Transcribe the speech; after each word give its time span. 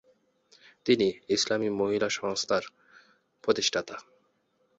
তিনি 0.85 1.07
"ইসলামি 1.29 1.69
মহিলা 1.71 2.09
সংস্থার" 2.09 2.63
প্রতিষ্ঠাতা। 3.43 3.95